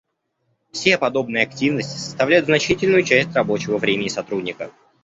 Все 0.71 0.97
подобные 0.97 1.43
активности 1.43 1.95
составляют 1.95 2.47
значительную 2.47 3.03
часть 3.03 3.35
рабочего 3.35 3.77
времени 3.77 4.07
сотрудника 4.07 4.71